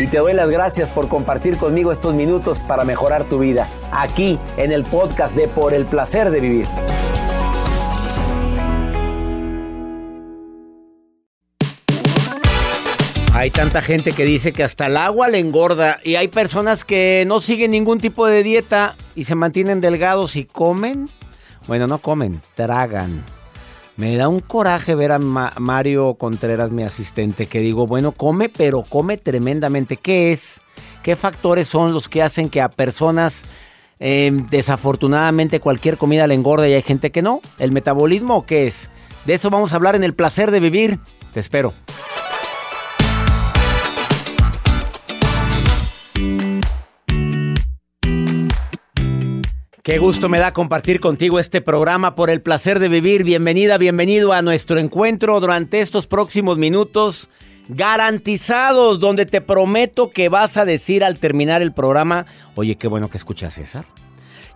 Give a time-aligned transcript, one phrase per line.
[0.00, 4.38] Y te doy las gracias por compartir conmigo estos minutos para mejorar tu vida, aquí
[4.56, 6.66] en el podcast de Por el Placer de Vivir.
[13.34, 17.24] Hay tanta gente que dice que hasta el agua le engorda y hay personas que
[17.26, 21.10] no siguen ningún tipo de dieta y se mantienen delgados y comen.
[21.66, 23.22] Bueno, no comen, tragan.
[24.00, 28.48] Me da un coraje ver a Ma- Mario Contreras, mi asistente, que digo, bueno, come,
[28.48, 29.98] pero come tremendamente.
[29.98, 30.62] ¿Qué es?
[31.02, 33.44] ¿Qué factores son los que hacen que a personas
[33.98, 37.42] eh, desafortunadamente cualquier comida le engorda y hay gente que no?
[37.58, 38.88] ¿El metabolismo qué es?
[39.26, 40.98] De eso vamos a hablar en el placer de vivir.
[41.34, 41.74] Te espero.
[49.82, 53.24] Qué gusto me da compartir contigo este programa por el placer de vivir.
[53.24, 57.30] Bienvenida, bienvenido a nuestro encuentro durante estos próximos minutos
[57.66, 62.26] garantizados, donde te prometo que vas a decir al terminar el programa,
[62.56, 63.86] oye, qué bueno que escuché a César.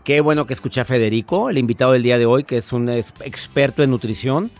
[0.05, 2.91] Qué bueno que escuché a Federico, el invitado del día de hoy, que es un
[2.91, 4.51] experto en nutrición,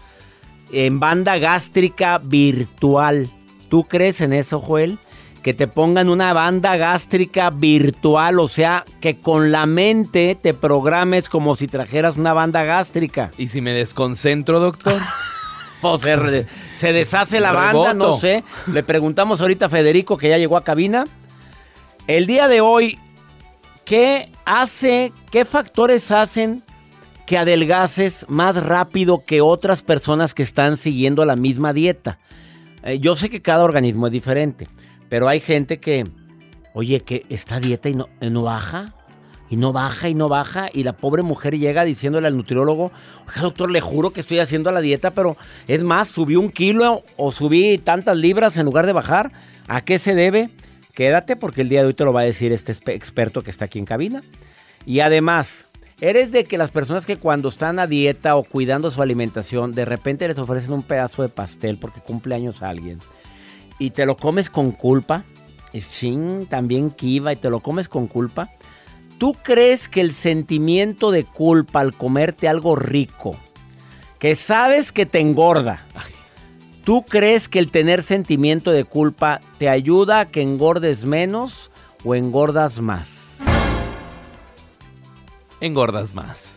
[0.73, 3.31] en banda gástrica virtual.
[3.69, 4.99] ¿Tú crees en eso, Joel?
[5.45, 11.29] Que te pongan una banda gástrica virtual, o sea, que con la mente te programes
[11.29, 13.31] como si trajeras una banda gástrica.
[13.39, 15.01] ¿Y si me desconcentro, doctor?
[15.81, 16.01] Pues
[16.73, 18.43] se, deshace la banda, no sé.
[18.73, 21.07] Le preguntamos ahorita a Federico que ya llegó a cabina.
[22.07, 22.99] El día de hoy,
[23.85, 26.63] ¿qué hace, qué factores hacen
[27.27, 32.19] que adelgaces más rápido que otras personas que están siguiendo la misma dieta?
[32.83, 34.69] Eh, yo sé que cada organismo es diferente,
[35.09, 36.07] pero hay gente que,
[36.73, 38.95] oye, que esta dieta y no, baja,
[39.51, 42.91] y no baja, y no baja, y la pobre mujer llega diciéndole al nutriólogo,
[43.29, 45.37] oiga doctor, le juro que estoy haciendo la dieta, pero
[45.69, 49.33] es más, subí un kilo o subí tantas libras en lugar de bajar.
[49.69, 50.51] ¿A qué se debe?
[50.95, 53.67] Quédate porque el día de hoy te lo va a decir este experto que está
[53.67, 54.23] aquí en cabina.
[54.87, 55.67] Y además,
[56.01, 59.85] eres de que las personas que cuando están a dieta o cuidando su alimentación, de
[59.85, 63.01] repente les ofrecen un pedazo de pastel porque cumple años alguien
[63.85, 65.25] y te lo comes con culpa,
[65.75, 68.51] es ching, también kiva y te lo comes con culpa.
[69.19, 73.37] ¿Tú crees que el sentimiento de culpa al comerte algo rico,
[74.19, 75.85] que sabes que te engorda,
[76.85, 81.71] ¿tú crees que el tener sentimiento de culpa te ayuda a que engordes menos
[82.05, 83.41] o engordas más?
[85.61, 86.57] Engordas más.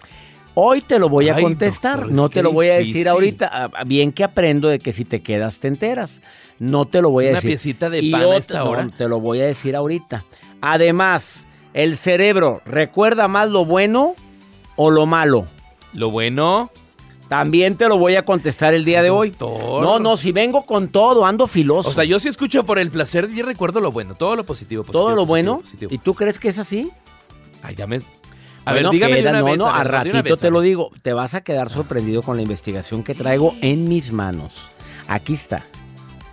[0.60, 3.08] Hoy te lo voy a Ay, contestar, doctor, no te lo voy a decir difícil.
[3.10, 3.50] ahorita.
[3.54, 6.20] Ah, Bien que aprendo de que si te quedas te enteras.
[6.58, 7.52] No te lo voy a Una decir.
[7.52, 8.90] piecita de pan a esta no, hora.
[8.98, 10.26] te lo voy a decir ahorita.
[10.62, 11.46] Además,
[11.76, 14.16] el cerebro recuerda más lo bueno
[14.78, 15.46] o lo malo.
[15.94, 16.72] Lo bueno.
[17.30, 19.36] También te lo voy a contestar el día de hoy.
[19.38, 19.84] Doctor.
[19.84, 21.90] No, no, si vengo con todo, ando filoso.
[21.90, 24.82] O sea, yo sí escucho por el placer y recuerdo lo bueno, todo lo positivo.
[24.84, 25.60] positivo todo lo positivo, bueno.
[25.60, 25.94] positivo.
[25.94, 26.90] ¿Y tú crees que es así?
[27.62, 28.00] Ay, ya me...
[28.68, 29.58] A Bueno, ver, dígame de queda- una no, vez.
[29.58, 30.92] no, a ver, una ratito vez, te a lo digo.
[31.02, 34.70] Te vas a quedar sorprendido con la investigación que traigo en mis manos.
[35.08, 35.64] Aquí está.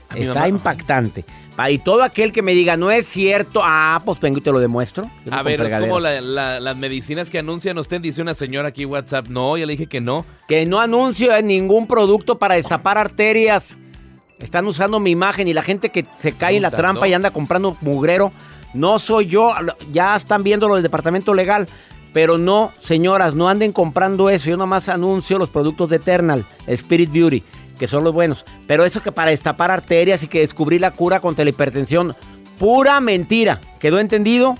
[0.08, 0.48] A Está mamá.
[0.48, 1.24] impactante.
[1.56, 4.50] Pa- Y todo aquel que me diga, no es cierto, ah, pues vengo y te
[4.50, 5.08] lo demuestro.
[5.30, 8.84] A ver, es como la- la- las medicinas que anuncian usted, dice una señora aquí
[8.84, 9.28] WhatsApp.
[9.28, 10.26] No, ya le dije que no.
[10.48, 13.76] Que no anuncio ningún producto para destapar arterias.
[14.40, 17.30] Están usando mi imagen y la gente que se cae en la trampa y anda
[17.30, 18.32] comprando mugrero.
[18.74, 19.52] No soy yo.
[19.92, 21.68] Ya están viendo lo del departamento legal.
[22.14, 24.48] Pero no, señoras, no anden comprando eso.
[24.48, 27.42] Yo nomás anuncio los productos de Eternal, Spirit Beauty,
[27.78, 28.46] que son los buenos.
[28.66, 32.14] Pero eso que para destapar arterias y que descubrir la cura contra la hipertensión,
[32.58, 33.60] pura mentira.
[33.80, 34.56] ¿Quedó entendido?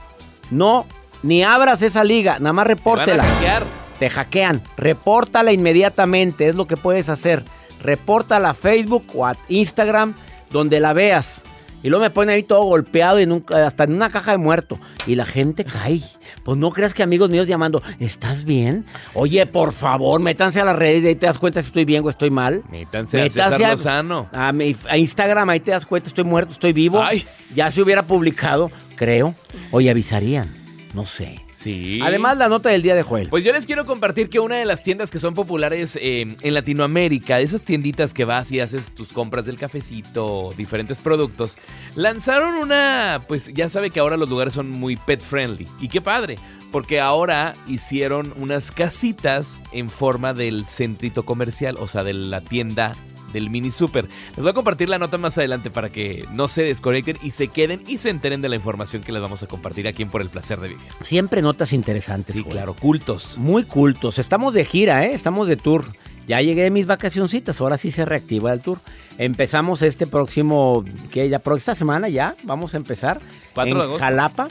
[0.51, 0.85] No,
[1.23, 3.63] ni abras esa liga, nada más Te repórtela a hackear.
[3.99, 4.63] te hackean.
[4.77, 7.45] Repórtala inmediatamente, es lo que puedes hacer.
[7.81, 10.15] Repórtala a Facebook o a Instagram,
[10.51, 11.43] donde la veas.
[11.85, 14.81] Y luego me ponen ahí todo golpeado y un- hasta en una caja de muerto.
[15.07, 16.01] Y la gente cae.
[16.43, 18.87] Pues no creas que amigos míos llamando, ¿estás bien?
[19.13, 22.03] Oye, por favor, métanse a las redes y ahí te das cuenta si estoy bien
[22.05, 22.65] o estoy mal.
[22.71, 24.29] Métanse a César a- Lozano.
[24.33, 27.03] A, mi- a Instagram, ahí te das cuenta, estoy muerto, estoy vivo.
[27.03, 27.25] Ay.
[27.55, 29.35] Ya se hubiera publicado, creo.
[29.71, 30.57] Oye, avisarían.
[30.95, 31.44] No sé.
[31.55, 32.01] Sí.
[32.03, 33.29] Además, la nota del día de Joel.
[33.29, 36.55] Pues yo les quiero compartir que una de las tiendas que son populares eh, en
[36.55, 41.57] Latinoamérica, de esas tienditas que vas y haces tus compras del cafecito, diferentes productos,
[41.95, 45.69] lanzaron una, pues ya sabe que ahora los lugares son muy pet friendly.
[45.81, 46.39] Y qué padre,
[46.73, 52.97] porque ahora hicieron unas casitas en forma del centrito comercial, o sea, de la tienda
[53.35, 54.07] del mini super.
[54.31, 57.49] Les voy a compartir la nota más adelante para que no se desconecten y se
[57.49, 60.23] queden y se enteren de la información que les vamos a compartir aquí en Por
[60.23, 60.85] el Placer de Vivir.
[61.03, 62.35] Siempre notas interesantes.
[62.35, 62.55] Sí, Joel.
[62.55, 63.37] claro, cultos.
[63.37, 64.19] Muy cultos.
[64.19, 65.13] Estamos de gira, ¿eh?
[65.13, 65.85] Estamos de tour.
[66.27, 68.79] Ya llegué de mis vacacioncitas, ahora sí se reactiva el tour.
[69.19, 71.29] Empezamos este próximo, ¿qué?
[71.29, 73.21] Ya, pro- esta semana ya, vamos a empezar.
[73.53, 74.03] 4 en de agosto.
[74.05, 74.49] Jalapa.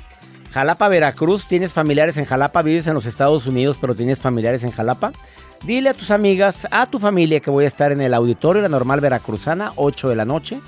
[0.52, 1.48] Jalapa, Veracruz.
[1.48, 5.14] Tienes familiares en Jalapa, vives en los Estados Unidos, pero tienes familiares en Jalapa.
[5.64, 8.70] Dile a tus amigas, a tu familia que voy a estar en el auditorio La
[8.70, 10.60] Normal Veracruzana, 8 de la noche.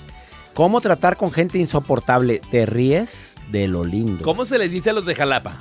[0.54, 2.40] ¿Cómo tratar con gente insoportable?
[2.50, 4.24] Te ríes de lo lindo.
[4.24, 5.58] ¿Cómo se les dice a los de Jalapa?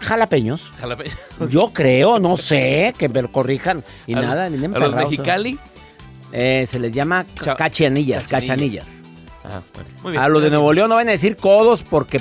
[0.00, 0.72] Jalapeños.
[0.80, 1.04] Jalapa-
[1.48, 3.82] Yo creo, no sé, que me lo corrijan.
[4.06, 4.94] Y a nada, los, bien a los.
[4.94, 5.58] Mexicali.
[6.32, 9.02] Eh, se les llama Cha- cachanillas, cachanillas.
[9.02, 9.64] cachanillas.
[9.74, 10.22] Bueno, muy bien.
[10.22, 12.20] A los de Nuevo León no van a decir codos porque...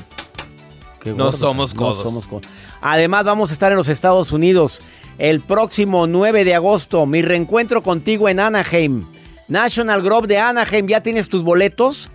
[1.02, 2.04] Qué No somos no codos.
[2.04, 2.44] somos codos.
[2.82, 4.82] Además vamos a estar en los Estados Unidos
[5.18, 7.06] el próximo 9 de agosto.
[7.06, 9.06] Mi reencuentro contigo en Anaheim.
[9.48, 10.88] National Grove de Anaheim.
[10.88, 12.10] ¿Ya tienes tus boletos?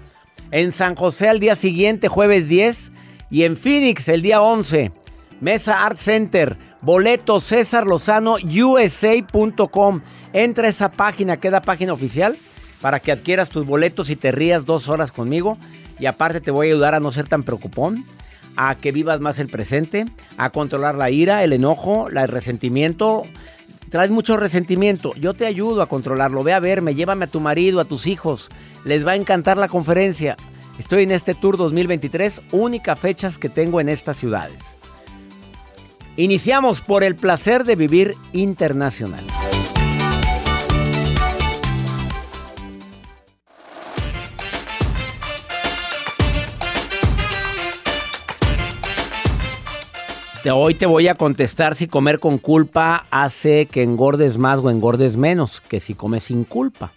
[0.50, 2.92] En San José al día siguiente, jueves 10.
[3.30, 4.92] Y en Phoenix el día 11.
[5.40, 6.56] Mesa Art Center.
[6.80, 10.00] Boletos César Lozano USA.com.
[10.32, 12.36] Entra a esa página, queda página oficial,
[12.80, 15.56] para que adquieras tus boletos y te rías dos horas conmigo.
[15.98, 18.04] Y aparte te voy a ayudar a no ser tan preocupón,
[18.56, 20.06] a que vivas más el presente,
[20.36, 23.24] a controlar la ira, el enojo, el resentimiento.
[23.90, 25.14] Traes mucho resentimiento.
[25.14, 26.42] Yo te ayudo a controlarlo.
[26.42, 28.50] Ve a verme, llévame a tu marido, a tus hijos.
[28.84, 30.36] Les va a encantar la conferencia.
[30.78, 34.76] Estoy en este Tour 2023, única fechas que tengo en estas ciudades.
[36.16, 39.24] Iniciamos por el placer de vivir internacional.
[50.52, 55.16] Hoy te voy a contestar si comer con culpa hace que engordes más o engordes
[55.16, 56.92] menos que si comes sin culpa.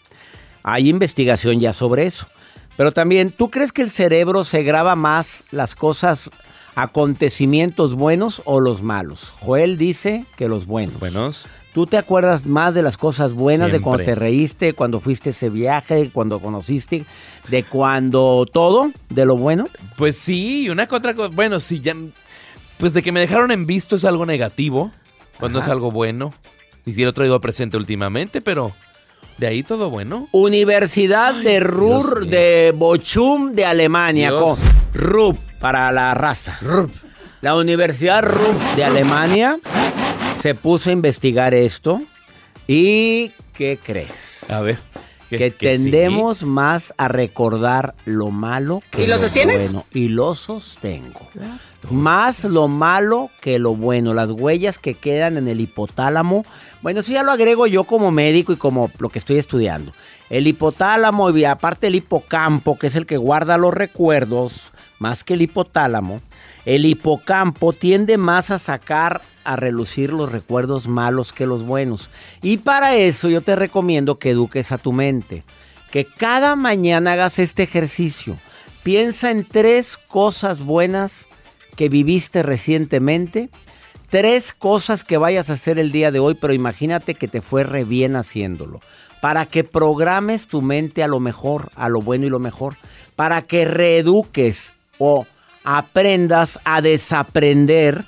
[0.63, 2.27] Hay investigación ya sobre eso.
[2.75, 6.29] Pero también, ¿tú crees que el cerebro se graba más las cosas,
[6.75, 9.31] acontecimientos buenos o los malos?
[9.39, 10.99] Joel dice que los buenos.
[10.99, 11.45] Buenos.
[11.73, 15.49] ¿Tú te acuerdas más de las cosas buenas, de cuando te reíste, cuando fuiste ese
[15.49, 17.05] viaje, cuando conociste,
[17.49, 19.67] de cuando todo, de lo bueno?
[19.95, 21.29] Pues sí, una que otra cosa.
[21.33, 21.95] Bueno, sí, ya.
[22.77, 24.91] Pues de que me dejaron en visto es algo negativo.
[25.39, 25.67] Cuando Ajá.
[25.67, 26.33] es algo bueno.
[26.85, 28.71] Y si otro ha ido presente últimamente, pero.
[29.37, 30.27] De ahí todo bueno.
[30.31, 34.31] Universidad de Ruhr de Bochum de Alemania.
[34.31, 34.41] Dios.
[34.41, 34.57] Con
[34.93, 36.59] RUP para la raza.
[37.41, 39.59] La Universidad RUP de Alemania
[40.41, 42.01] se puso a investigar esto.
[42.67, 44.49] ¿Y qué crees?
[44.49, 44.79] A ver.
[45.37, 49.71] Que, tendemos más a recordar lo malo que ¿Y lo sostienes?
[49.71, 49.85] bueno.
[49.93, 51.19] Y lo sostengo.
[51.89, 54.13] Más lo malo que lo bueno.
[54.13, 56.45] Las huellas que quedan en el hipotálamo.
[56.81, 59.91] Bueno, eso ya lo agrego yo como médico y como lo que estoy estudiando.
[60.29, 65.33] El hipotálamo y aparte el hipocampo, que es el que guarda los recuerdos, más que
[65.33, 66.21] el hipotálamo.
[66.67, 72.09] El hipocampo tiende más a sacar a relucir los recuerdos malos que los buenos.
[72.41, 75.45] Y para eso yo te recomiendo que eduques a tu mente.
[75.91, 78.35] Que cada mañana hagas este ejercicio.
[78.83, 81.29] Piensa en tres cosas buenas
[81.77, 83.49] que viviste recientemente.
[84.09, 87.63] Tres cosas que vayas a hacer el día de hoy, pero imagínate que te fue
[87.63, 88.81] re bien haciéndolo.
[89.21, 92.75] para que programes tu mente a lo mejor, a lo bueno y lo mejor,
[93.15, 95.25] para que reeduques o
[95.69, 98.05] aprendas a desaprender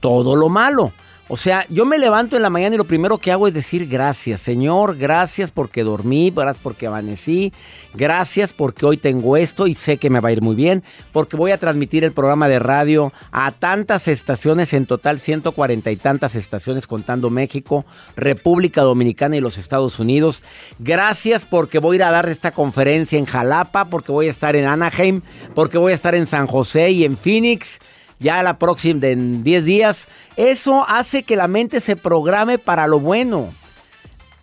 [0.00, 0.90] todo lo malo.
[1.30, 3.86] O sea, yo me levanto en la mañana y lo primero que hago es decir
[3.86, 7.52] gracias, Señor, gracias porque dormí, gracias porque amanecí,
[7.92, 10.82] gracias porque hoy tengo esto y sé que me va a ir muy bien,
[11.12, 15.96] porque voy a transmitir el programa de radio a tantas estaciones, en total 140 y
[15.96, 17.84] tantas estaciones contando México,
[18.16, 20.42] República Dominicana y los Estados Unidos.
[20.78, 24.56] Gracias porque voy a ir a dar esta conferencia en Jalapa, porque voy a estar
[24.56, 25.20] en Anaheim,
[25.54, 27.80] porque voy a estar en San José y en Phoenix
[28.18, 30.08] ya la próxima, en 10 días.
[30.38, 33.52] Eso hace que la mente se programe para lo bueno.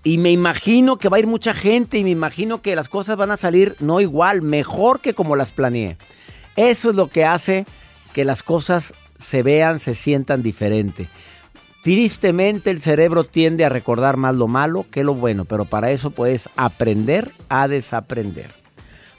[0.03, 3.15] Y me imagino que va a ir mucha gente y me imagino que las cosas
[3.15, 5.95] van a salir no igual, mejor que como las planeé.
[6.57, 7.65] Eso es lo que hace
[8.11, 11.07] que las cosas se vean, se sientan diferente.
[11.81, 16.09] Tristemente el cerebro tiende a recordar más lo malo que lo bueno, pero para eso
[16.09, 18.64] puedes aprender a desaprender.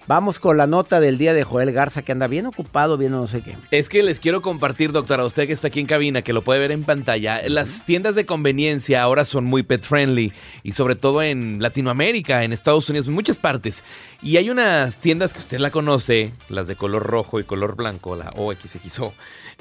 [0.08, 3.26] Vamos con la nota del día de Joel Garza, que anda bien ocupado viendo no
[3.26, 3.56] sé qué.
[3.72, 6.60] Es que les quiero compartir, doctora, usted que está aquí en cabina, que lo puede
[6.60, 7.40] ver en pantalla.
[7.48, 10.32] Las tiendas de conveniencia ahora son muy pet friendly
[10.62, 13.82] y sobre todo en Latinoamérica, en Estados Unidos, en muchas partes.
[14.22, 18.14] Y hay unas tiendas que usted la conoce, las de color rojo y color blanco,
[18.14, 19.12] la OXXO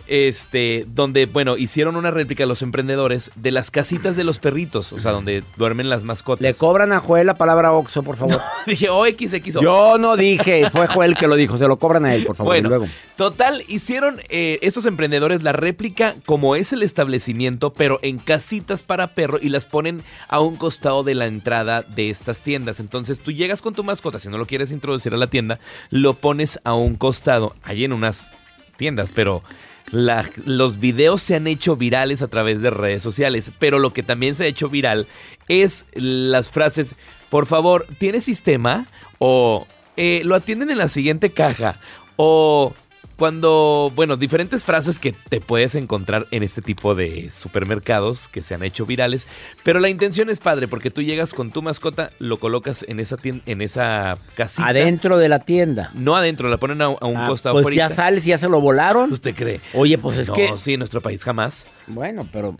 [0.08, 4.94] este, donde, bueno, hicieron una réplica de los emprendedores de las casitas de los perritos,
[4.94, 6.42] o sea, donde duermen las mascotas.
[6.42, 8.40] Le cobran a Joel la palabra Oxo, por favor.
[8.68, 9.62] dije OXXO.
[9.62, 10.35] Yo no dije,
[10.72, 12.54] fue Joel que lo dijo, se lo cobran a él, por favor.
[12.54, 12.88] Bueno, luego.
[13.15, 19.08] total, hicieron eh, estos emprendedores la réplica como es el establecimiento, pero en casitas para
[19.08, 22.80] perro y las ponen a un costado de la entrada de estas tiendas.
[22.80, 26.13] Entonces tú llegas con tu mascota, si no lo quieres introducir a la tienda, lo
[26.13, 28.34] pones a un costado, ahí en unas
[28.77, 29.44] tiendas, pero
[29.92, 34.36] los videos se han hecho virales a través de redes sociales, pero lo que también
[34.36, 35.08] se ha hecho viral
[35.48, 36.96] es las frases,
[37.30, 38.88] por favor, ¿tiene sistema?
[39.20, 41.75] O eh, lo atienden en la siguiente caja.
[42.18, 42.74] O
[43.18, 48.56] cuando, bueno, diferentes frases que te puedes encontrar en este tipo de supermercados que se
[48.56, 49.28] han hecho virales,
[49.64, 53.18] pero la intención es padre porque tú llegas con tu mascota, lo colocas en esa
[53.18, 54.68] tienda, en esa casita.
[54.68, 55.92] Adentro de la tienda.
[55.94, 57.62] No adentro, la ponen a, un ah, costado.
[57.62, 59.12] Pues ya sales y ya se lo volaron.
[59.12, 59.62] ¿Usted cree?
[59.74, 60.50] Oye, pues es que.
[60.50, 61.68] No, sí, en nuestro país jamás.
[61.88, 62.56] Bueno, pero.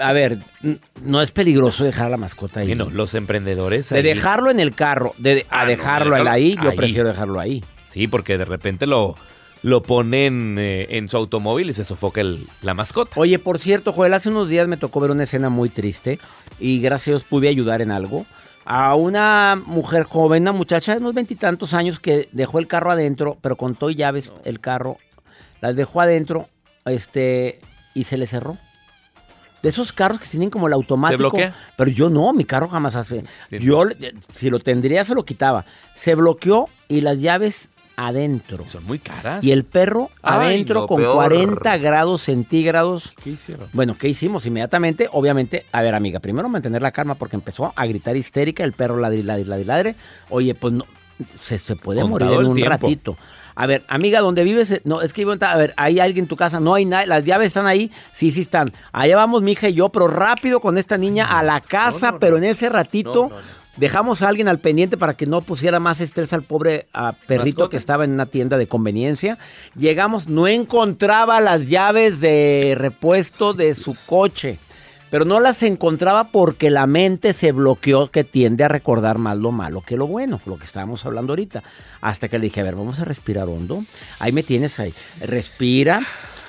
[0.00, 0.38] A ver,
[1.02, 2.68] no es peligroso dejar a la mascota ahí.
[2.68, 3.90] Bueno, los emprendedores.
[3.90, 7.62] De dejarlo en el carro, de, a ah, dejarlo ahí, yo prefiero dejarlo ahí.
[7.86, 9.14] Sí, porque de repente lo
[9.62, 12.22] lo ponen eh, en su automóvil y se sofoca
[12.62, 13.12] la mascota.
[13.16, 16.18] Oye, por cierto, Joel, hace unos días me tocó ver una escena muy triste
[16.58, 18.26] y gracias a Dios pude ayudar en algo.
[18.64, 23.38] A una mujer joven, una muchacha de unos veintitantos años que dejó el carro adentro,
[23.40, 24.98] pero con todo y llaves el carro,
[25.60, 26.48] las dejó adentro
[26.84, 27.60] este,
[27.94, 28.58] y se le cerró.
[29.62, 31.16] De esos carros que tienen como el automático.
[31.16, 31.54] ¿Se bloquea?
[31.76, 33.24] Pero yo no, mi carro jamás hace.
[33.50, 33.84] yo,
[34.32, 35.64] si lo tendría, se lo quitaba.
[35.94, 38.64] Se bloqueó y las llaves adentro.
[38.68, 39.44] Son muy caras.
[39.44, 43.12] Y el perro adentro con 40 grados centígrados.
[43.22, 43.68] ¿Qué hicieron?
[43.72, 44.46] Bueno, ¿qué hicimos?
[44.46, 48.72] Inmediatamente, obviamente, a ver, amiga, primero mantener la calma porque empezó a gritar histérica, el
[48.72, 49.94] perro ladri, ladri, ladri, ladre.
[50.30, 50.84] Oye, pues no,
[51.34, 53.16] se, puede morir en un ratito.
[53.56, 54.80] A ver, amiga, ¿dónde vives?
[54.84, 56.60] No, es que a ver, ¿hay alguien en tu casa?
[56.60, 57.08] No hay nadie.
[57.08, 57.90] ¿Las llaves están ahí?
[58.12, 58.70] Sí, sí están.
[58.92, 62.36] Allá vamos mi hija y yo, pero rápido con esta niña a la casa, pero
[62.36, 63.32] en ese ratito
[63.78, 66.88] Dejamos a alguien al pendiente para que no pusiera más estrés al pobre
[67.28, 69.38] perrito que estaba en una tienda de conveniencia.
[69.76, 74.58] Llegamos, no encontraba las llaves de repuesto de su coche.
[75.10, 79.52] Pero no las encontraba porque la mente se bloqueó que tiende a recordar más lo
[79.52, 81.62] malo que lo bueno, lo que estábamos hablando ahorita.
[82.00, 83.84] Hasta que le dije, a ver, vamos a respirar hondo.
[84.18, 84.92] Ahí me tienes ahí.
[85.20, 86.02] Respira,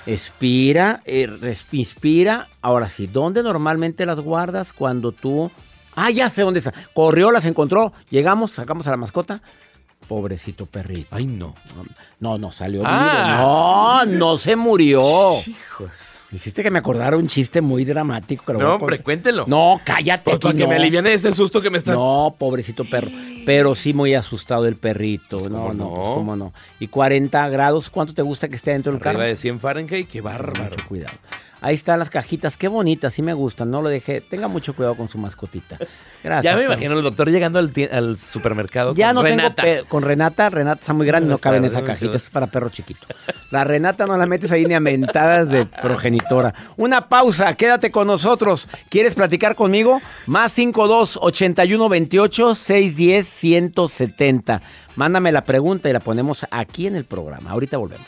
[0.05, 1.29] expira, eh,
[1.71, 2.49] inspira.
[2.61, 5.51] Ahora sí, ¿dónde normalmente las guardas cuando tú
[6.01, 6.73] Ah, ya sé dónde está.
[6.93, 7.91] Corrió, las encontró.
[8.09, 9.41] Llegamos, sacamos a la mascota.
[10.07, 11.09] Pobrecito perrito.
[11.11, 11.53] Ay, no.
[12.21, 14.05] No, no, salió ah.
[14.07, 15.01] No, no se murió.
[15.45, 15.91] Hijos.
[16.31, 18.53] Hiciste que me acordara un chiste muy dramático.
[18.53, 19.45] no, hombre, cuéntelo.
[19.47, 20.37] No, cállate.
[20.37, 21.93] Para que me aliviane ese susto que me está...
[21.93, 23.09] No, pobrecito perro.
[23.45, 25.39] Pero sí muy asustado el perrito.
[25.39, 26.53] Pues, no, no, pues, cómo no.
[26.79, 29.19] Y 40 grados, ¿cuánto te gusta que esté dentro del carro?
[29.19, 30.69] de 100 Fahrenheit, qué bárbaro.
[30.69, 31.17] Mucho cuidado.
[31.61, 34.21] Ahí están las cajitas, qué bonitas, sí me gustan, no lo dejé.
[34.21, 35.77] Tenga mucho cuidado con su mascotita.
[36.23, 36.43] Gracias.
[36.53, 39.63] Ya me imagino el doctor llegando al, supermercado ya no Renata.
[39.63, 42.69] Tengo con Renata, Renata está muy grande, no, cabe en esa cajita, es para perro
[42.69, 43.07] chiquito.
[43.51, 46.53] La Renata no la metes ahí ni a mentadas de progenitora.
[46.77, 48.67] Una pausa, quédate con nosotros.
[48.89, 50.01] ¿Quieres platicar conmigo?
[50.27, 54.61] Más 52 81 28 610 170.
[54.95, 57.51] Mándame la pregunta y la ponemos aquí en el programa.
[57.51, 58.07] Ahorita volvemos.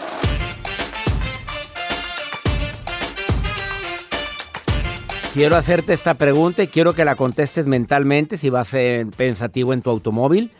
[5.33, 9.81] Quiero hacerte esta pregunta y quiero que la contestes mentalmente si vas eh, pensativo en
[9.81, 10.51] tu automóvil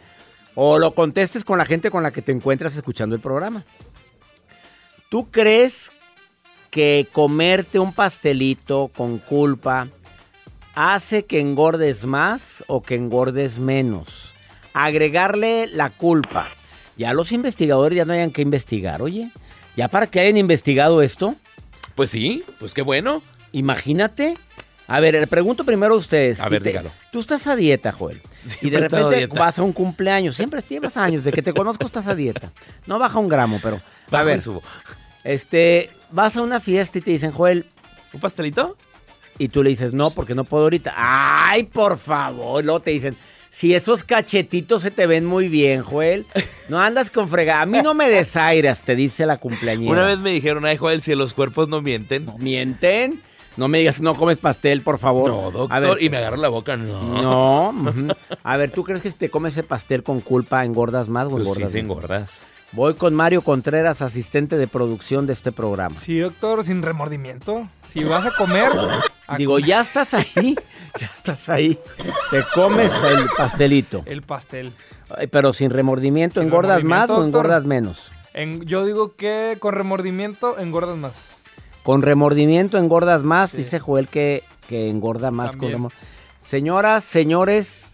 [0.56, 3.66] o lo contestes con la gente con la que te encuentras escuchando el programa.
[5.10, 5.92] ¿Tú crees
[6.70, 9.90] que comerte un pastelito con culpa
[10.74, 14.34] hace que engordes más o que engordes menos?
[14.74, 16.48] Agregarle la culpa.
[16.96, 19.32] Ya los investigadores ya no hayan que investigar, oye.
[19.76, 21.36] Ya para que hayan investigado esto,
[21.96, 23.22] Pues sí, pues qué bueno.
[23.52, 24.38] Imagínate.
[24.96, 26.40] A ver, le pregunto primero a ustedes.
[26.40, 26.92] A si ver, te- dígalo.
[27.12, 28.22] Tú estás a dieta, Joel.
[28.62, 29.40] y de a repente dieta.
[29.40, 30.36] vas a un cumpleaños.
[30.36, 31.24] Siempre llevas años.
[31.24, 32.52] De que te conozco estás a dieta.
[32.88, 33.78] No baja un gramo, pero.
[33.78, 33.82] A
[34.12, 34.62] Bajo ver, y subo.
[35.24, 35.90] este.
[36.12, 37.66] Vas a una fiesta y te dicen, Joel.
[38.14, 38.76] ¿Un pastelito?
[39.40, 40.94] Y tú le dices, no, porque no puedo ahorita.
[40.96, 42.64] Ay, por favor.
[42.64, 43.16] Luego te dicen,
[43.50, 46.26] si esos cachetitos se te ven muy bien, Joel.
[46.70, 47.62] No andas con fregada.
[47.62, 49.92] A mí no me desairas, te dice la cumpleañera.
[49.92, 52.26] Una vez me dijeron, ay, Joel, si los cuerpos no mienten.
[52.26, 53.22] ¿No mienten?
[53.58, 55.30] No me digas, no comes pastel, por favor.
[55.30, 55.72] No, doctor.
[55.76, 57.02] A ver, y me agarro la boca, no.
[57.22, 57.84] No.
[58.44, 61.32] A ver, ¿tú crees que si te comes ese pastel con culpa engordas más o
[61.32, 62.40] Pues sí, engordas engordas.
[62.74, 65.98] Voy con Mario Contreras, asistente de producción de este programa.
[65.98, 67.68] Sí, doctor, sin remordimiento.
[67.92, 68.72] Si vas a comer,
[69.28, 70.56] a Digo, comer ya estás ahí,
[71.00, 71.78] ya estás ahí.
[72.30, 74.04] Te comes el pastelito.
[74.06, 74.72] el pastel.
[75.10, 78.14] Ay, Pero sin remordimiento, Sin ¿engordas más o engordas menos?
[78.34, 81.12] En- yo digo que con remordimiento engordas más.
[81.84, 85.84] Con remordimiento engordas más, dice Joel que, que engorda más con También.
[85.90, 85.92] remor-
[86.40, 87.94] Señoras, señores,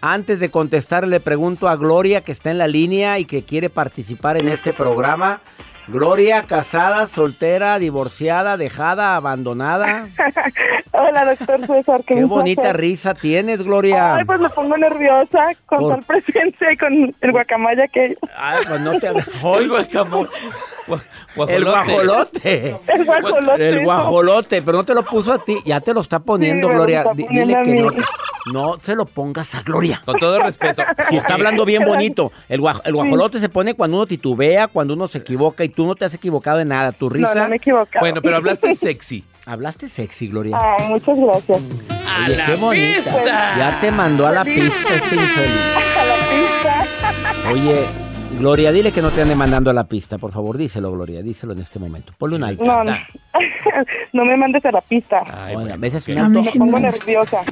[0.00, 3.70] antes de contestar le pregunto a Gloria que está en la línea y que quiere
[3.70, 5.40] participar en este programa.
[5.92, 10.08] Gloria, casada, soltera, divorciada, dejada, abandonada.
[10.92, 12.02] Hola, doctor César.
[12.06, 14.16] Qué me bonita risa tienes, Gloria.
[14.16, 18.16] Ay, pues me pongo nerviosa con Por- tal presencia y con el guacamaya que...
[18.36, 20.28] Ay, pues no te El Hoy, guacamole.
[20.86, 22.76] Gua- el guajolote.
[22.88, 23.68] El guajolote.
[23.68, 27.00] El guajolote, pero no te lo puso a ti, ya te lo está poniendo, Gloria.
[27.00, 28.04] está Di- poniendo Dile que no,
[28.52, 30.00] no se lo pongas a Gloria.
[30.04, 30.82] Con todo respeto.
[31.10, 32.32] Si está hablando bien bonito.
[32.48, 35.86] El, guaj- el guajolote se pone cuando uno titubea, cuando uno se equivoca y tú
[35.86, 36.92] no te has equivocado de nada.
[36.92, 37.34] Tu No, risa.
[37.34, 38.00] no me he equivocado.
[38.00, 39.24] Bueno, pero hablaste sexy.
[39.44, 40.56] Hablaste sexy, Gloria.
[40.78, 41.58] Ay, muchas gracias.
[42.06, 42.96] ¡A Oye, la qué bonita.
[42.96, 43.54] pista!
[43.58, 44.72] Ya te mandó a la Feliz.
[44.72, 45.50] pista este infeliz.
[45.98, 46.14] A la
[47.34, 47.50] pista.
[47.50, 47.86] Oye,
[48.38, 50.56] Gloria, dile que no te ande mandando a la pista, por favor.
[50.56, 51.22] Díselo, Gloria.
[51.22, 52.12] Díselo en este momento.
[52.18, 52.64] Ponle un alto.
[52.64, 52.92] No, no.
[54.12, 55.22] no me mandes a la pista.
[55.26, 57.42] Ay, bueno, a veces me pongo nerviosa.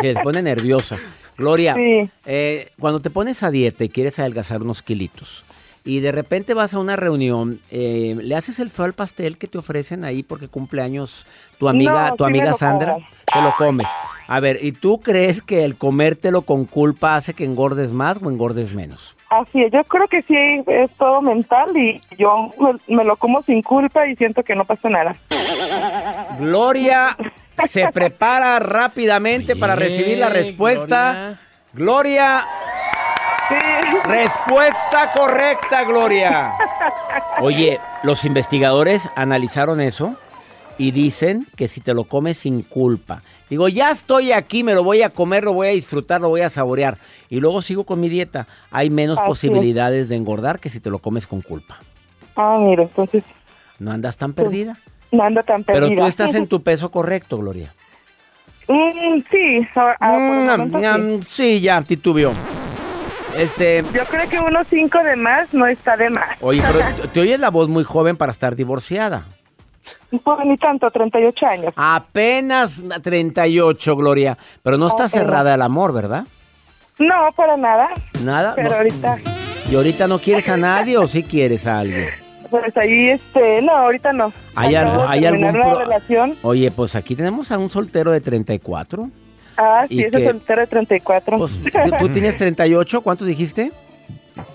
[0.00, 0.98] Que se pone nerviosa.
[1.38, 2.10] Gloria, Sí.
[2.26, 5.44] eh, cuando te pones a dieta y quieres adelgazar unos kilitos
[5.86, 9.48] y de repente vas a una reunión, eh, ¿le haces el feo al pastel que
[9.48, 11.24] te ofrecen ahí porque cumpleaños
[11.58, 12.92] tu amiga, No, tu sí amiga Sandra?
[12.94, 13.06] como.
[13.32, 13.86] Te lo comes.
[14.26, 18.28] A ver, ¿y tú crees que el comértelo con culpa hace que engordes más o
[18.28, 19.16] engordes menos?
[19.30, 23.42] Así es, yo creo que sí es todo mental y yo me, me lo como
[23.42, 25.14] sin culpa y siento que no pasa nada.
[26.38, 27.16] Gloria
[27.66, 31.38] se prepara rápidamente para recibir la respuesta.
[31.72, 32.44] Gloria
[33.50, 33.56] Sí.
[34.04, 36.52] Respuesta correcta, Gloria.
[37.40, 40.14] Oye, los investigadores analizaron eso
[40.78, 43.22] y dicen que si te lo comes sin culpa.
[43.50, 46.40] Digo, ya estoy aquí, me lo voy a comer, lo voy a disfrutar, lo voy
[46.40, 46.96] a saborear.
[47.28, 48.46] Y luego sigo con mi dieta.
[48.70, 49.28] Hay menos Así es.
[49.28, 51.78] posibilidades de engordar que si te lo comes con culpa.
[52.36, 53.24] Ah, mira, entonces
[53.80, 54.78] No andas tan perdida.
[55.10, 55.88] no ando tan perdida.
[55.88, 57.74] Pero tú estás en tu peso correcto, Gloria.
[58.68, 61.02] Mm, sí, ahora- ahora por el Mm, sí.
[61.02, 61.84] mm, sí, ya.
[63.36, 66.36] Este, Yo creo que unos cinco de más no está de más.
[66.40, 66.78] oye, pero
[67.12, 69.24] te oyes la voz muy joven para estar divorciada.
[70.22, 71.72] Pues ni tanto, 38 años.
[71.76, 74.36] Apenas 38, Gloria.
[74.62, 76.24] Pero no está cerrada al amor, ¿verdad?
[76.98, 77.88] No, para nada.
[78.22, 78.52] Nada.
[78.54, 78.76] Pero no.
[78.76, 79.18] ahorita,
[79.70, 82.08] ¿Y ahorita no quieres a nadie o sí quieres a alguien?
[82.50, 84.32] Pues ahí, este, no, ahorita no.
[84.56, 86.36] ¿Hay algo- hay algún pro- relación.
[86.42, 89.08] Oye, pues aquí tenemos a un soltero de 34.
[89.56, 90.24] Ah, ¿Y sí, ese qué?
[90.26, 91.38] soltero de 34.
[91.38, 93.70] Pues, ¿tú, tú tienes 38, ¿cuántos dijiste?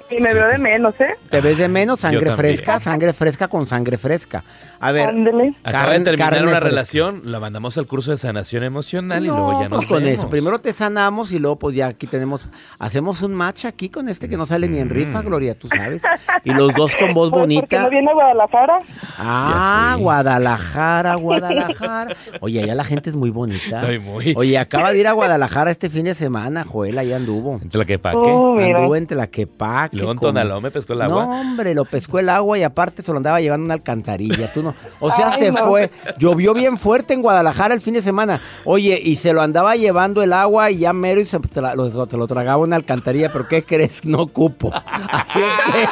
[0.10, 1.16] Y me veo de menos, ¿eh?
[1.30, 4.44] Te ves de menos, sangre fresca, sangre fresca con sangre fresca.
[4.80, 5.56] A ver, Ándele.
[5.64, 6.70] Acaba Carne- de terminar carne una fresca.
[6.70, 10.04] relación, la mandamos al curso de sanación emocional y luego no, ya pues nos con
[10.04, 10.20] vemos.
[10.20, 10.30] eso.
[10.30, 14.30] Primero te sanamos y luego pues ya aquí tenemos, hacemos un match aquí con este
[14.30, 16.04] que no sale ni en rifa, Gloria, tú sabes.
[16.44, 17.82] Y los dos con voz Pues, ¿Por qué bonita.
[17.82, 18.78] no viene a Guadalajara?
[19.18, 20.04] Ah, Ya.
[20.04, 22.16] Guadalajara, Guadalajara.
[22.42, 23.80] Oye, allá la gente es muy bonita.
[23.82, 27.60] Estoy muy- Oye, acaba de ir a Guadalajara este fin de semana, Joel, ahí anduvo.
[27.62, 28.18] Entre la que pa' qué.
[28.18, 28.78] Oh, mira.
[28.78, 29.95] Anduvo en Tlaquepaque.
[29.96, 31.26] Luego en Tonaló me pescó el agua.
[31.26, 34.52] No, hombre, lo pescó el agua y aparte se lo andaba llevando una alcantarilla.
[34.54, 34.74] Tú no.
[35.00, 35.68] O sea, Ay, se no.
[35.68, 35.90] fue.
[36.18, 38.42] Llovió bien fuerte en Guadalajara el fin de semana.
[38.66, 42.08] Oye, y se lo andaba llevando el agua y ya mero y se tra- lo,
[42.08, 43.32] te lo tragaba una alcantarilla.
[43.32, 44.06] ¿Pero qué crees?
[44.06, 44.72] No cupo.
[45.12, 45.88] Así es que.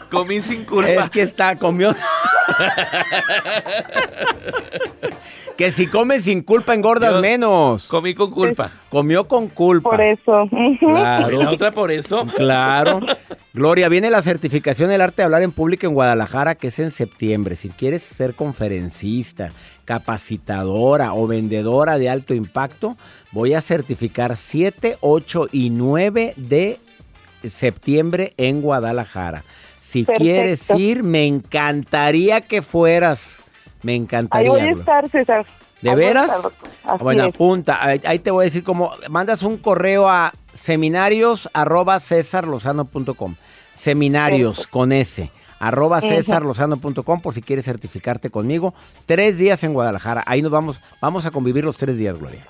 [0.10, 0.90] Comí sin culpa.
[0.90, 1.94] Es que está, comió.
[5.56, 7.86] que si comes sin culpa engordas Yo- menos.
[7.86, 8.70] Comí con culpa.
[8.88, 9.90] Comió con culpa.
[9.90, 10.42] Por eso.
[10.44, 10.56] Ujú.
[10.80, 11.50] Y la Claro.
[11.50, 12.24] otra por eso.
[12.36, 13.00] Claro.
[13.52, 16.90] Gloria, viene la certificación del arte de hablar en público en Guadalajara, que es en
[16.92, 17.56] septiembre.
[17.56, 19.50] Si quieres ser conferencista,
[19.84, 22.96] capacitadora o vendedora de alto impacto,
[23.32, 26.78] voy a certificar 7, 8 y 9 de
[27.48, 29.44] septiembre en Guadalajara.
[29.80, 30.22] Si Perfecto.
[30.24, 33.42] quieres ir, me encantaría que fueras.
[33.82, 34.50] Me Ahí encantaría.
[34.50, 35.46] voy a estar, César.
[35.80, 36.30] ¿De Ahí veras?
[36.30, 37.34] estar, bueno, es.
[37.34, 37.82] apunta.
[37.82, 38.92] Ahí, ahí te voy a decir cómo.
[39.08, 43.34] Mandas un correo a seminarios arroba cesarlozano.com.
[43.74, 45.30] Seminarios con S.
[45.58, 48.74] Arroba cesarlozano.com por si quieres certificarte conmigo.
[49.06, 50.24] Tres días en Guadalajara.
[50.26, 50.80] Ahí nos vamos.
[51.00, 52.42] Vamos a convivir los tres días, Gloria.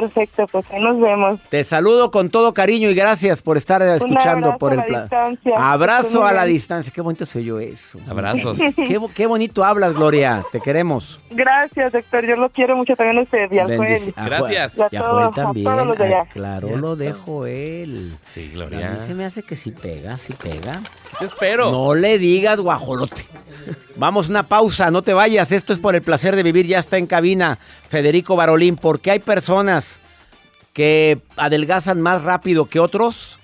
[0.00, 1.40] Perfecto, pues ahí nos vemos.
[1.50, 4.86] Te saludo con todo cariño y gracias por estar escuchando abrazo por a el la
[4.86, 5.02] plan.
[5.02, 5.72] distancia.
[5.72, 6.92] Abrazo a la distancia.
[6.92, 8.00] Qué bonito se oyó eso.
[8.08, 8.58] Abrazos.
[8.76, 10.44] Qué, bo- qué bonito hablas, Gloria.
[10.50, 11.20] Te queremos.
[11.30, 12.26] Gracias, doctor.
[12.26, 14.12] Yo lo quiero mucho también a usted y Joel.
[14.16, 14.78] a Gracias.
[14.78, 15.64] Y Y a a todos, Joel a también.
[15.64, 16.20] todos los de allá.
[16.22, 18.16] Aclaró lo de Joel.
[18.24, 18.90] Sí, A Gloria.
[18.90, 20.80] mí se me hace que sí pega, sí pega.
[21.20, 21.70] Te espero.
[21.70, 23.24] No le digas guajolote.
[23.96, 25.52] Vamos, una pausa, no te vayas.
[25.52, 26.66] Esto es por el placer de vivir.
[26.66, 28.76] Ya está en cabina Federico Barolín.
[28.76, 30.00] Porque hay personas
[30.72, 33.38] que adelgazan más rápido que otros,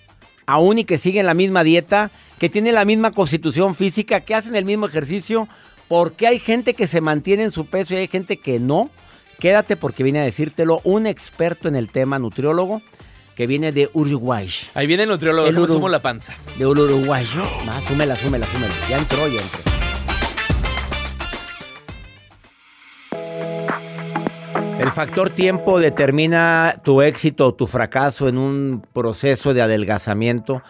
[0.46, 2.10] aún y que siguen la misma dieta,
[2.40, 5.48] que tienen la misma constitución física, que hacen el mismo ejercicio.
[5.86, 8.90] Porque hay gente que se mantiene en su peso y hay gente que no.
[9.38, 12.82] Quédate porque viene a decírtelo un experto en el tema nutriólogo
[13.36, 14.50] que viene de Uruguay.
[14.74, 15.48] Ahí viene el nutriólogo.
[15.48, 16.34] El ¿Cómo Uru- sumo la panza?
[16.58, 16.66] De.
[17.68, 18.74] Ah, súmela, súmela, súmela.
[18.88, 19.69] Ya entró, ya entró.
[24.80, 30.62] El factor tiempo determina tu éxito o tu fracaso en un proceso de adelgazamiento.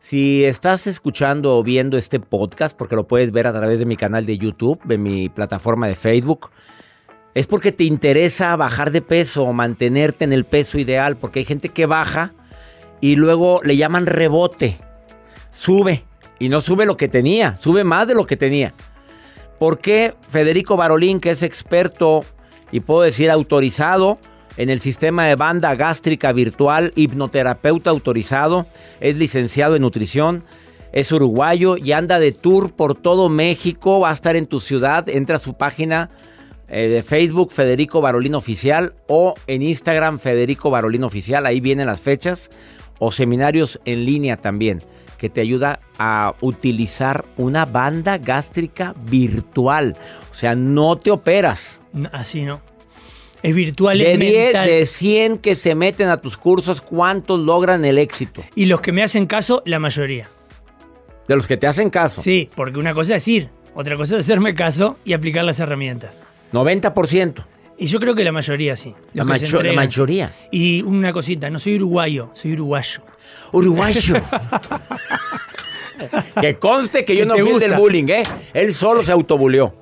[0.00, 3.96] Si estás escuchando o viendo este podcast, porque lo puedes ver a través de mi
[3.96, 6.50] canal de YouTube, de mi plataforma de Facebook,
[7.34, 11.44] es porque te interesa bajar de peso o mantenerte en el peso ideal, porque hay
[11.44, 12.34] gente que baja
[13.00, 14.76] y luego le llaman rebote.
[15.50, 16.04] Sube
[16.40, 18.72] y no sube lo que tenía, sube más de lo que tenía.
[19.60, 22.24] ¿Por qué Federico Barolín, que es experto
[22.72, 24.18] y puedo decir autorizado
[24.56, 28.66] en el sistema de banda gástrica virtual, hipnoterapeuta autorizado,
[29.00, 30.44] es licenciado en nutrición,
[30.92, 35.08] es uruguayo y anda de tour por todo México, va a estar en tu ciudad,
[35.08, 36.10] entra a su página
[36.68, 42.00] eh, de Facebook Federico Barolín Oficial o en Instagram Federico Barolín Oficial, ahí vienen las
[42.00, 42.50] fechas
[43.04, 44.78] o seminarios en línea también
[45.18, 49.96] que te ayuda a utilizar una banda gástrica virtual.
[50.30, 51.80] O sea, no te operas.
[52.12, 52.60] Así no.
[53.42, 54.66] Es virtual, De es 10, mental.
[54.68, 58.40] de 100 que se meten a tus cursos, ¿cuántos logran el éxito?
[58.54, 60.28] Y los que me hacen caso, la mayoría.
[61.26, 62.22] De los que te hacen caso.
[62.22, 66.22] Sí, porque una cosa es ir, otra cosa es hacerme caso y aplicar las herramientas.
[66.52, 67.44] 90%.
[67.82, 68.94] Y yo creo que la mayoría sí.
[69.12, 70.30] La, macho- la mayoría.
[70.52, 73.00] Y una cosita, no soy uruguayo, soy uruguayo.
[73.50, 74.14] Uruguayo.
[76.40, 78.22] que conste que yo no fui el del bullying, ¿eh?
[78.54, 79.74] Él solo se autobuleó.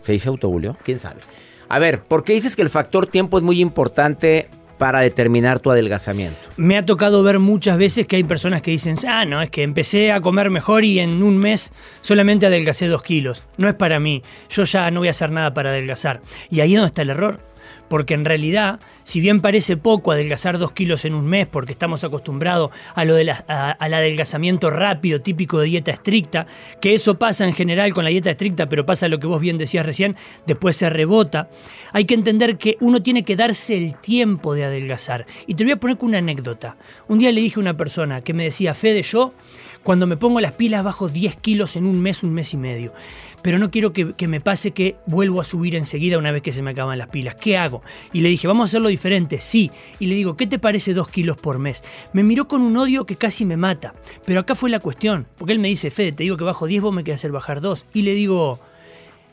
[0.00, 0.76] ¿Se dice autobuleó?
[0.82, 1.20] ¿Quién sabe?
[1.68, 5.70] A ver, ¿por qué dices que el factor tiempo es muy importante para determinar tu
[5.70, 6.38] adelgazamiento?
[6.56, 9.62] Me ha tocado ver muchas veces que hay personas que dicen, ah, no, es que
[9.62, 13.44] empecé a comer mejor y en un mes solamente adelgacé dos kilos.
[13.56, 16.20] No es para mí, yo ya no voy a hacer nada para adelgazar.
[16.50, 17.40] Y ahí es donde está el error.
[17.88, 22.02] Porque en realidad, si bien parece poco adelgazar dos kilos en un mes, porque estamos
[22.04, 23.14] acostumbrados a lo
[23.48, 26.46] a- al adelgazamiento rápido, típico de dieta estricta,
[26.80, 29.58] que eso pasa en general con la dieta estricta, pero pasa lo que vos bien
[29.58, 30.16] decías recién,
[30.46, 31.48] después se rebota.
[31.92, 35.26] Hay que entender que uno tiene que darse el tiempo de adelgazar.
[35.46, 36.76] Y te voy a poner con una anécdota.
[37.08, 39.34] Un día le dije a una persona que me decía, Fede, yo
[39.84, 42.94] Cuando me pongo las pilas bajo 10 kilos en un mes, un mes y medio.
[43.42, 46.52] Pero no quiero que, que me pase que vuelvo a subir enseguida una vez que
[46.52, 47.34] se me acaban las pilas.
[47.34, 47.82] ¿Qué hago?
[48.10, 49.38] Y le dije, vamos a hacerlo diferente.
[49.38, 49.70] Sí.
[50.00, 51.84] Y le digo, ¿qué te parece 2 kilos por mes?
[52.14, 53.94] Me miró con un odio que casi me mata.
[54.24, 55.26] Pero acá fue la cuestión.
[55.36, 57.60] Porque él me dice, Fede, te digo que bajo 10, vos me querés hacer bajar
[57.60, 57.84] 2.
[57.92, 58.60] Y le digo,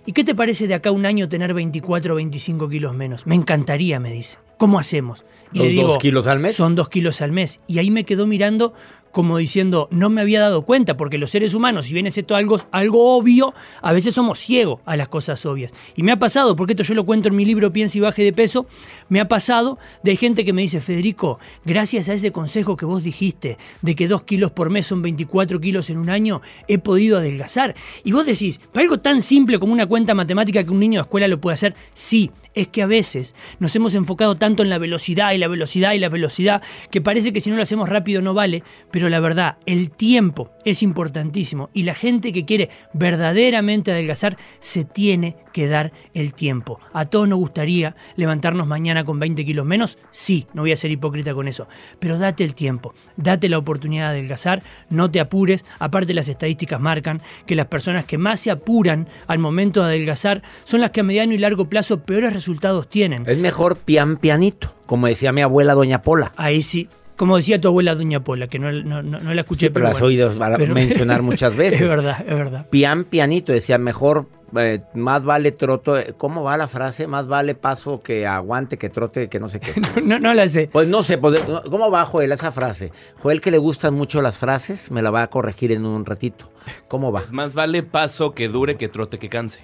[0.05, 3.25] ¿y qué te parece de acá un año tener 24 o 25 kilos menos?
[3.25, 4.37] Me encantaría, me dice.
[4.57, 5.25] ¿Cómo hacemos?
[5.53, 6.55] Y ¿Los le digo, dos kilos al mes?
[6.55, 7.59] Son dos kilos al mes.
[7.67, 8.73] Y ahí me quedó mirando
[9.11, 12.35] como diciendo, no me había dado cuenta, porque los seres humanos, si bien es esto
[12.35, 15.73] algo, algo obvio, a veces somos ciegos a las cosas obvias.
[15.95, 18.23] Y me ha pasado, porque esto yo lo cuento en mi libro Piensa y baje
[18.23, 18.65] de peso,
[19.09, 23.03] me ha pasado de gente que me dice, Federico, gracias a ese consejo que vos
[23.03, 27.17] dijiste, de que dos kilos por mes son 24 kilos en un año, he podido
[27.17, 27.75] adelgazar.
[28.03, 31.03] Y vos decís, para algo tan simple como una cuenta matemática que un niño de
[31.03, 34.77] escuela lo puede hacer, sí, es que a veces nos hemos enfocado tanto en la
[34.77, 38.21] velocidad y la velocidad y la velocidad que parece que si no lo hacemos rápido
[38.21, 43.91] no vale, pero la verdad, el tiempo es importantísimo y la gente que quiere verdaderamente
[43.91, 46.79] adelgazar se tiene que dar el tiempo.
[46.93, 50.91] A todos nos gustaría levantarnos mañana con 20 kilos menos, sí, no voy a ser
[50.91, 51.67] hipócrita con eso,
[51.99, 56.79] pero date el tiempo, date la oportunidad de adelgazar, no te apures, aparte las estadísticas
[56.79, 61.01] marcan que las personas que más se apuran al momento de adelgazar son las que
[61.01, 63.23] a mediano y largo plazo peores resultados tienen.
[63.27, 66.31] Es mejor pian pianito, como decía mi abuela Doña Pola.
[66.35, 66.87] Ahí sí.
[67.21, 69.83] Como decía tu abuela Doña Pola, que no, no, no, no la escuché, Sí, pero
[69.85, 70.07] las he bueno.
[70.07, 71.81] oído Pero- mencionar muchas veces.
[71.81, 72.65] Es verdad, es verdad.
[72.71, 74.25] Pian pianito, decía mejor,
[74.57, 75.97] eh, más vale troto.
[76.17, 77.05] ¿Cómo va la frase?
[77.05, 79.71] Más vale paso que aguante, que trote, que no sé qué.
[80.03, 80.67] No, no la sé.
[80.71, 82.91] Pues no sé, pues, ¿cómo va Joel esa frase?
[83.19, 86.51] Joel que le gustan mucho las frases, me la va a corregir en un ratito.
[86.87, 87.19] ¿Cómo va?
[87.19, 89.59] Pues más vale paso que dure que trote que canse.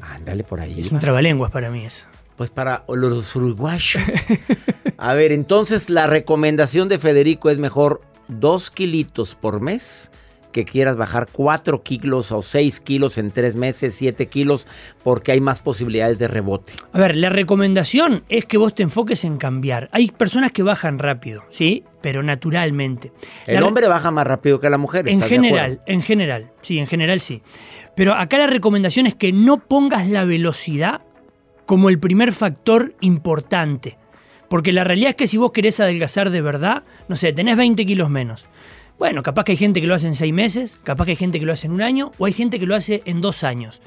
[0.00, 0.78] Ándale por ahí.
[0.78, 2.06] Es un trabalenguas para mí eso.
[2.36, 4.02] Pues para los uruguayos.
[4.96, 10.10] A ver, entonces la recomendación de Federico es mejor dos kilitos por mes
[10.52, 14.66] que quieras bajar cuatro kilos o seis kilos en tres meses, siete kilos,
[15.02, 16.74] porque hay más posibilidades de rebote.
[16.92, 19.88] A ver, la recomendación es que vos te enfoques en cambiar.
[19.92, 21.84] Hay personas que bajan rápido, ¿sí?
[22.02, 23.12] Pero naturalmente.
[23.46, 25.08] El La- hombre baja más rápido que la mujer.
[25.08, 27.42] En ¿estás de general, en general, sí, en general sí.
[27.96, 31.00] Pero acá la recomendación es que no pongas la velocidad
[31.72, 33.96] como el primer factor importante.
[34.50, 37.86] Porque la realidad es que si vos querés adelgazar de verdad, no sé, tenés 20
[37.86, 38.44] kilos menos.
[38.98, 41.40] Bueno, capaz que hay gente que lo hace en 6 meses, capaz que hay gente
[41.40, 43.80] que lo hace en un año, o hay gente que lo hace en dos años.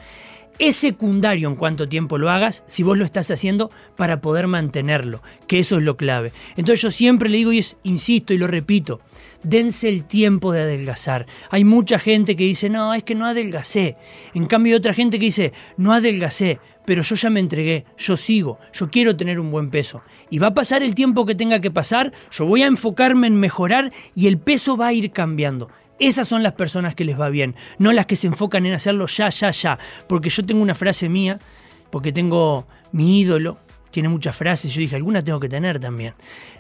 [0.58, 5.22] Es secundario en cuánto tiempo lo hagas si vos lo estás haciendo para poder mantenerlo,
[5.46, 6.34] que eso es lo clave.
[6.56, 9.00] Entonces yo siempre le digo y insisto y lo repito,
[9.46, 11.26] dense el tiempo de adelgazar.
[11.50, 13.96] Hay mucha gente que dice, no, es que no adelgacé.
[14.34, 18.18] En cambio hay otra gente que dice, no adelgacé, pero yo ya me entregué, yo
[18.18, 20.02] sigo, yo quiero tener un buen peso.
[20.30, 23.36] Y va a pasar el tiempo que tenga que pasar, yo voy a enfocarme en
[23.36, 25.70] mejorar y el peso va a ir cambiando.
[25.98, 29.08] Esas son las personas que les va bien, no las que se enfocan en hacerlo
[29.08, 29.80] ya, ya, ya.
[30.08, 31.40] Porque yo tengo una frase mía,
[31.90, 33.58] porque tengo mi ídolo,
[33.96, 36.14] tiene muchas frases, yo dije, alguna tengo que tener también.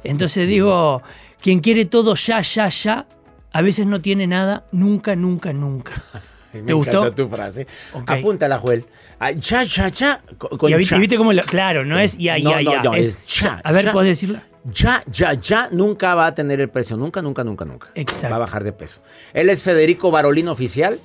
[0.04, 1.02] Entonces digo,
[1.42, 3.06] quien quiere todo ya, ya, ya,
[3.52, 5.92] a veces no tiene nada, nunca, nunca, nunca.
[6.54, 7.12] Me ¿Te gustó?
[7.14, 7.68] tu frase.
[7.94, 8.10] Ok.
[8.10, 8.86] Apúntala, Joel.
[9.20, 10.22] Ah, Cha, cha, cha.
[10.38, 12.82] con- y, viste- viste cómo, lo- claro, no es ya, No, ya, no, ya.
[12.84, 13.92] no, es, es cha, A ver.
[13.92, 14.42] ¿puedes decirla?
[14.64, 16.96] Ya, ya, ya nunca va a tener el precio.
[16.96, 17.90] Nunca, nunca, nunca, nunca.
[17.94, 18.30] Exacto.
[18.32, 19.02] Va a bajar de peso.
[19.34, 20.98] Él es Federico Barolín Oficial.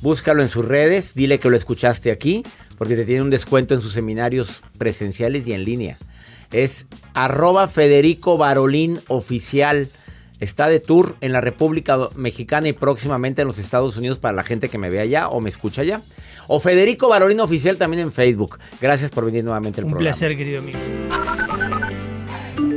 [0.00, 1.14] Búscalo en sus redes.
[1.14, 2.42] Dile que lo escuchaste aquí.
[2.78, 5.98] Porque te tiene un descuento en sus seminarios presenciales y en línea.
[6.52, 9.88] Es arroba Federico Barolín Oficial.
[10.40, 14.42] Está de tour en la República Mexicana y próximamente en los Estados Unidos para la
[14.42, 16.02] gente que me ve allá o me escucha allá.
[16.48, 18.58] O Federico Barolín Oficial también en Facebook.
[18.80, 20.10] Gracias por venir nuevamente al Un programa.
[20.10, 20.78] placer, querido amigo.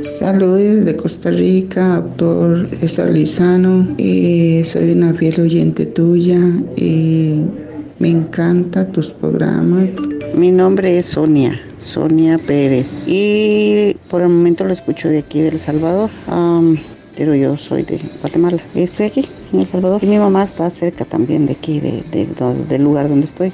[0.00, 3.94] Saludos de Costa Rica, doctor César Lizano.
[3.98, 6.38] Eh, soy una fiel oyente tuya.
[6.76, 7.44] Eh,
[7.98, 9.92] me encantan tus programas.
[10.34, 13.04] Mi nombre es Sonia, Sonia Pérez.
[13.08, 16.10] Y por el momento lo escucho de aquí de El Salvador.
[16.28, 16.76] Am,
[17.16, 18.58] pero yo soy de Guatemala.
[18.74, 20.02] Estoy aquí, en El Salvador.
[20.02, 22.28] Y mi mamá está cerca también de aquí, de, de-
[22.68, 23.52] del lugar donde estoy.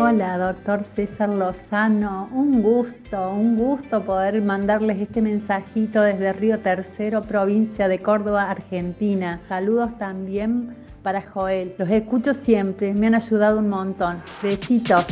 [0.00, 2.28] Hola, doctor César Lozano.
[2.32, 9.40] Un gusto, un gusto poder mandarles este mensajito desde Río Tercero, provincia de Córdoba, Argentina.
[9.48, 11.74] Saludos también para Joel.
[11.78, 14.20] Los escucho siempre, me han ayudado un montón.
[14.42, 15.04] Besitos.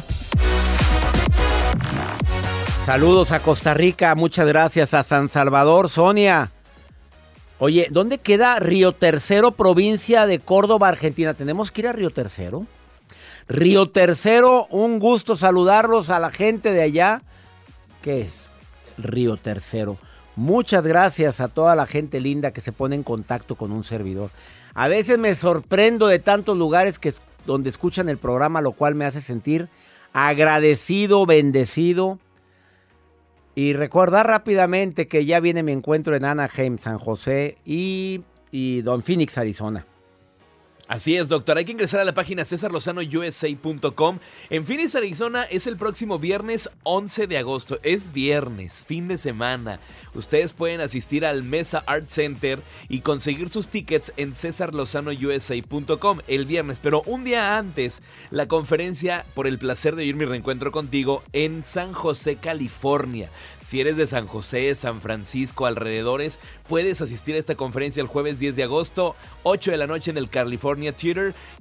[2.84, 6.50] Saludos a Costa Rica, muchas gracias a San Salvador, Sonia.
[7.60, 11.34] Oye, ¿dónde queda Río Tercero, provincia de Córdoba, Argentina?
[11.34, 12.66] ¿Tenemos que ir a Río Tercero?
[13.46, 17.22] Río Tercero, un gusto saludarlos a la gente de allá.
[18.00, 18.48] ¿Qué es?
[18.98, 19.98] Río Tercero.
[20.34, 24.30] Muchas gracias a toda la gente linda que se pone en contacto con un servidor.
[24.74, 27.12] A veces me sorprendo de tantos lugares que,
[27.46, 29.68] donde escuchan el programa, lo cual me hace sentir
[30.12, 32.18] agradecido, bendecido.
[33.54, 39.02] Y recordar rápidamente que ya viene mi encuentro en Anaheim, San José y, y Don
[39.02, 39.84] Phoenix, Arizona.
[40.88, 41.56] Así es, doctor.
[41.56, 44.18] Hay que ingresar a la página cesarlozanousa.com.
[44.50, 47.78] En Phoenix, Arizona es el próximo viernes 11 de agosto.
[47.82, 49.78] Es viernes, fin de semana.
[50.14, 56.80] Ustedes pueden asistir al Mesa Art Center y conseguir sus tickets en cesarlozanousa.com el viernes.
[56.80, 61.64] Pero un día antes, la conferencia por el placer de vivir mi reencuentro contigo en
[61.64, 63.30] San José, California.
[63.62, 68.40] Si eres de San José, San Francisco, alrededores, puedes asistir a esta conferencia el jueves
[68.40, 69.14] 10 de agosto,
[69.44, 70.71] 8 de la noche en el California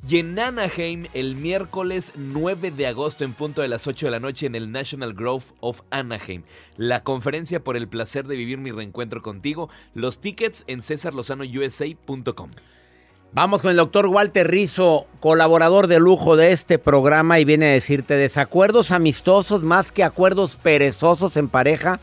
[0.07, 4.19] Y en Anaheim el miércoles 9 de agosto en punto de las 8 de la
[4.19, 6.43] noche en el National Grove of Anaheim.
[6.77, 9.69] La conferencia por el placer de vivir mi reencuentro contigo.
[9.93, 12.49] Los tickets en cesarlozanousa.com.
[13.33, 17.73] Vamos con el doctor Walter Rizo, colaborador de lujo de este programa y viene a
[17.73, 22.01] decirte desacuerdos amistosos más que acuerdos perezosos en pareja.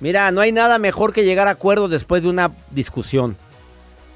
[0.00, 3.38] Mira, no hay nada mejor que llegar a acuerdos después de una discusión.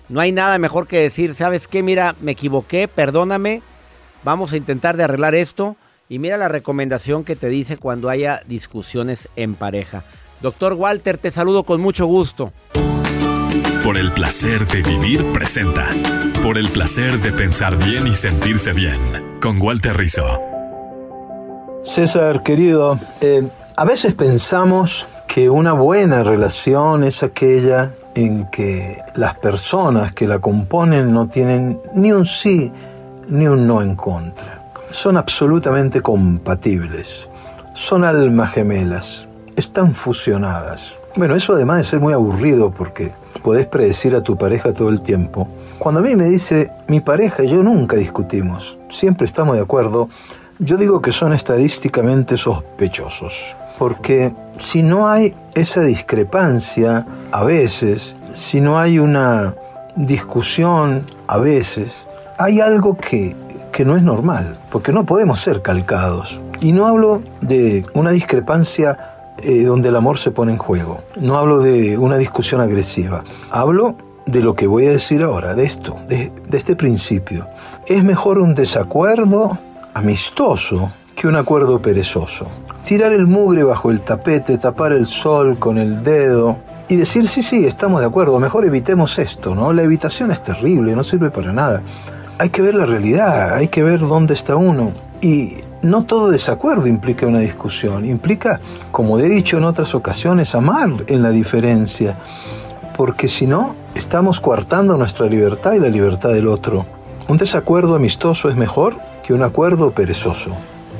[0.09, 1.83] No hay nada mejor que decir, ¿sabes qué?
[1.83, 3.63] Mira, me equivoqué, perdóname,
[4.23, 5.77] vamos a intentar de arreglar esto.
[6.09, 10.05] Y mira la recomendación que te dice cuando haya discusiones en pareja.
[10.43, 12.53] Doctor Walter, te saludo con mucho gusto.
[13.83, 15.89] Por el placer de vivir presenta.
[16.43, 19.39] Por el placer de pensar bien y sentirse bien.
[19.41, 20.25] Con Walter Rizzo.
[21.85, 29.37] César, querido, eh, a veces pensamos que una buena relación es aquella en que las
[29.39, 32.71] personas que la componen no tienen ni un sí
[33.29, 34.71] ni un no en contra.
[34.91, 37.29] Son absolutamente compatibles.
[37.75, 39.27] Son almas gemelas.
[39.57, 40.99] Están fusionadas.
[41.17, 45.01] Bueno, eso además de ser muy aburrido porque podés predecir a tu pareja todo el
[45.01, 45.49] tiempo.
[45.79, 50.09] Cuando a mí me dice mi pareja y yo nunca discutimos, siempre estamos de acuerdo,
[50.59, 53.57] yo digo que son estadísticamente sospechosos.
[53.79, 59.55] Porque si no hay esa discrepancia a veces, si no hay una
[59.97, 62.07] discusión a veces,
[62.39, 63.37] hay algo que,
[63.73, 66.41] que no es normal, porque no podemos ser calcados.
[66.61, 71.03] Y no hablo de una discrepancia eh, donde el amor se pone en juego.
[71.17, 73.25] No hablo de una discusión agresiva.
[73.51, 77.47] Hablo de lo que voy a decir ahora, de esto, de, de este principio.
[77.87, 79.59] Es mejor un desacuerdo
[79.93, 82.47] amistoso que un acuerdo perezoso.
[82.85, 87.43] Tirar el mugre bajo el tapete, tapar el sol con el dedo y decir, sí,
[87.43, 89.73] sí, estamos de acuerdo, mejor evitemos esto, ¿no?
[89.73, 91.83] La evitación es terrible, no sirve para nada.
[92.39, 94.93] Hay que ver la realidad, hay que ver dónde está uno.
[95.23, 100.91] Y no todo desacuerdo implica una discusión, implica, como he dicho en otras ocasiones, amar
[101.07, 102.19] en la diferencia,
[102.97, 106.85] porque si no, estamos coartando nuestra libertad y la libertad del otro.
[107.29, 110.51] Un desacuerdo amistoso es mejor que un acuerdo perezoso.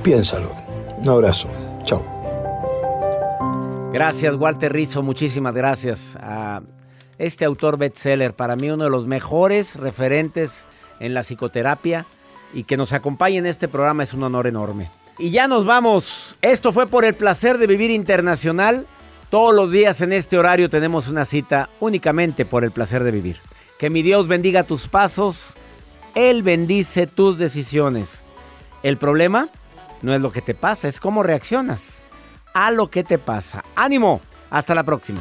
[0.03, 0.49] Piénsalo.
[1.03, 1.49] Un abrazo.
[1.85, 2.05] Chao.
[3.93, 5.03] Gracias, Walter Rizzo.
[5.03, 6.63] Muchísimas gracias a
[7.19, 8.35] este autor bestseller.
[8.35, 10.67] Para mí, uno de los mejores referentes
[10.99, 12.07] en la psicoterapia
[12.53, 14.91] y que nos acompañe en este programa es un honor enorme.
[15.19, 16.37] Y ya nos vamos.
[16.43, 18.87] Esto fue por el placer de vivir internacional.
[19.31, 23.39] Todos los días en este horario tenemos una cita únicamente por el placer de vivir.
[23.79, 25.55] Que mi Dios bendiga tus pasos.
[26.15, 28.23] Él bendice tus decisiones.
[28.83, 29.51] El problema
[30.05, 32.03] no es lo que te pasa, es cómo reaccionas
[32.53, 33.65] a lo que te pasa.
[33.75, 34.21] Ánimo.
[34.51, 35.21] Hasta la próxima.